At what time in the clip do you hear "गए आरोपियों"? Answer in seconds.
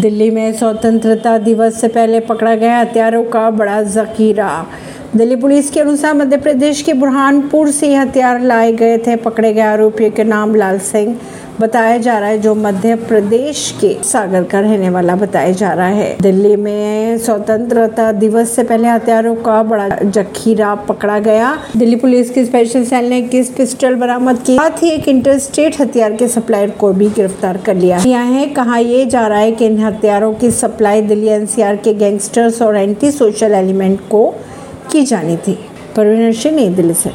9.52-10.10